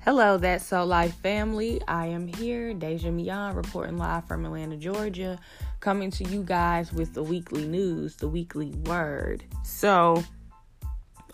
Hello, 0.00 0.38
that's 0.38 0.64
So 0.64 0.84
Life 0.84 1.14
family. 1.22 1.80
I 1.86 2.06
am 2.06 2.26
here, 2.26 2.74
Deja 2.74 3.12
Mian, 3.12 3.54
reporting 3.54 3.96
live 3.96 4.26
from 4.26 4.44
Atlanta, 4.44 4.76
Georgia, 4.76 5.38
coming 5.78 6.10
to 6.10 6.24
you 6.24 6.42
guys 6.42 6.92
with 6.92 7.14
the 7.14 7.22
weekly 7.22 7.68
news, 7.68 8.16
the 8.16 8.26
weekly 8.26 8.70
word. 8.86 9.44
So, 9.62 10.24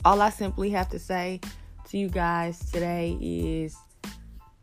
all 0.04 0.20
I 0.20 0.29
simply 0.29 0.68
have 0.70 0.91
to 0.91 0.98
say 0.98 1.41
to 1.95 1.99
you 1.99 2.09
guys 2.09 2.59
today 2.73 3.17
is 3.21 3.77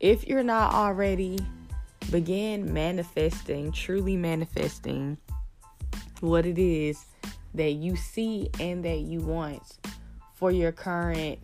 if 0.02 0.27
you're 0.27 0.44
not 0.44 0.73
already, 0.73 1.39
begin 2.12 2.73
manifesting, 2.73 3.72
truly 3.72 4.17
manifesting 4.17 5.17
what 6.20 6.45
it 6.45 6.58
is 6.59 7.05
that 7.53 7.72
you 7.72 7.95
see 7.95 8.49
and 8.59 8.84
that 8.84 8.99
you 8.99 9.22
want 9.22 9.63
for 10.36 10.52
your 10.52 10.73
current 10.73 11.39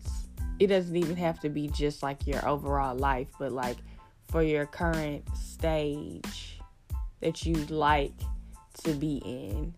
it 0.58 0.66
doesn't 0.66 0.94
even 0.94 1.16
have 1.16 1.40
to 1.40 1.48
be 1.48 1.68
just 1.68 2.02
like 2.02 2.26
your 2.26 2.46
overall 2.46 2.94
life, 2.94 3.28
but 3.38 3.52
like 3.52 3.78
for 4.30 4.42
your 4.42 4.66
current 4.66 5.24
stage 5.34 6.60
that 7.20 7.46
you'd 7.46 7.70
like 7.70 8.12
to 8.84 8.92
be 8.92 9.22
in 9.24 9.72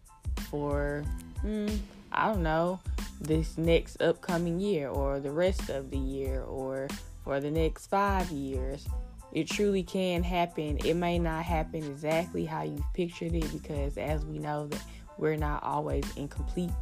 for, 0.50 1.04
mm, 1.44 1.78
I 2.10 2.32
don't 2.32 2.42
know, 2.42 2.80
this 3.20 3.58
next 3.58 4.00
upcoming 4.00 4.58
year 4.58 4.88
or 4.88 5.20
the 5.20 5.30
rest 5.30 5.68
of 5.68 5.90
the 5.90 5.98
year 5.98 6.42
or 6.42 6.88
for 7.24 7.40
the 7.40 7.50
next 7.50 7.86
five 7.86 8.30
years. 8.30 8.86
It 9.32 9.48
truly 9.48 9.82
can 9.82 10.22
happen. 10.22 10.78
It 10.84 10.94
may 10.94 11.18
not 11.18 11.44
happen 11.44 11.84
exactly 11.84 12.44
how 12.44 12.64
you 12.64 12.84
pictured 12.94 13.34
it 13.34 13.52
because, 13.52 13.96
as 13.96 14.24
we 14.24 14.38
know, 14.38 14.66
that 14.66 14.82
we're 15.18 15.36
not 15.36 15.62
always 15.62 16.04
in 16.16 16.26
complete 16.26 16.72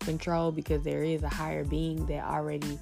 control 0.00 0.52
because 0.52 0.82
there 0.84 1.02
is 1.02 1.22
a 1.22 1.28
higher 1.28 1.64
being 1.64 2.06
that 2.06 2.24
already 2.24 2.78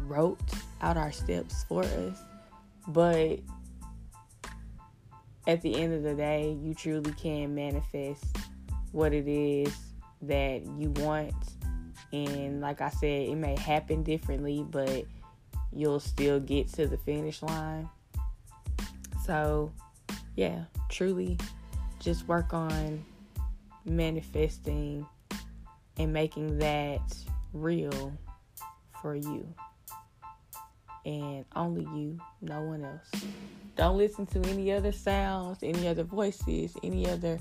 wrote 0.00 0.40
out 0.80 0.96
our 0.96 1.12
steps 1.12 1.64
for 1.68 1.84
us. 1.84 2.18
But 2.88 3.40
at 5.46 5.62
the 5.62 5.76
end 5.76 5.94
of 5.94 6.02
the 6.02 6.14
day, 6.14 6.58
you 6.60 6.74
truly 6.74 7.12
can 7.12 7.54
manifest 7.54 8.24
what 8.92 9.12
it 9.12 9.28
is 9.28 9.74
that 10.22 10.66
you 10.78 10.90
want. 10.90 11.34
And 12.12 12.60
like 12.60 12.80
I 12.80 12.90
said, 12.90 13.28
it 13.28 13.36
may 13.36 13.56
happen 13.56 14.02
differently, 14.02 14.64
but 14.68 15.04
you'll 15.72 16.00
still 16.00 16.40
get 16.40 16.68
to 16.74 16.86
the 16.86 16.96
finish 16.98 17.42
line. 17.42 17.88
So, 19.24 19.72
yeah, 20.36 20.64
truly 20.88 21.38
just 22.00 22.26
work 22.28 22.54
on 22.54 23.04
manifesting 23.84 25.06
and 25.98 26.12
making 26.12 26.58
that 26.58 27.00
real 27.52 28.16
for 29.02 29.14
you 29.14 29.46
and 31.04 31.44
only 31.56 31.82
you, 31.82 32.18
no 32.42 32.60
one 32.60 32.84
else. 32.84 33.24
Don't 33.76 33.96
listen 33.96 34.26
to 34.26 34.40
any 34.50 34.72
other 34.72 34.92
sounds, 34.92 35.58
any 35.62 35.88
other 35.88 36.04
voices, 36.04 36.76
any 36.82 37.08
other 37.08 37.38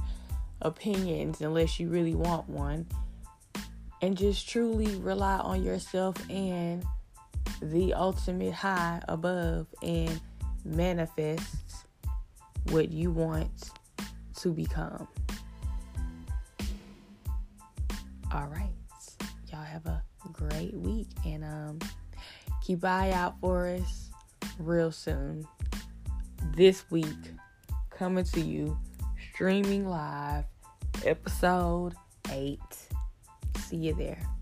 opinions 0.61 1.41
unless 1.41 1.79
you 1.79 1.89
really 1.89 2.15
want 2.15 2.47
one. 2.47 2.87
And 4.01 4.17
just 4.17 4.47
truly 4.47 4.95
rely 4.97 5.37
on 5.37 5.63
yourself 5.63 6.15
and 6.29 6.85
the 7.61 7.93
ultimate 7.93 8.53
high 8.53 9.01
above 9.07 9.67
and 9.81 10.21
manifest 10.63 11.55
what 12.69 12.91
you 12.91 13.11
want 13.11 13.71
to 14.35 14.53
become. 14.53 15.07
All 18.31 18.47
right. 18.47 18.69
Y'all 19.51 19.63
have 19.63 19.85
a 19.85 20.03
great 20.33 20.73
week 20.73 21.07
and 21.25 21.43
um 21.43 21.79
keep 22.61 22.83
eye 22.83 23.11
out 23.11 23.39
for 23.39 23.67
us 23.67 24.09
real 24.59 24.91
soon. 24.91 25.47
This 26.55 26.89
week, 26.91 27.07
coming 27.89 28.25
to 28.25 28.41
you, 28.41 28.77
streaming 29.33 29.87
live, 29.87 30.45
episode 31.05 31.93
8. 32.29 32.59
See 33.57 33.77
you 33.77 33.93
there. 33.93 34.36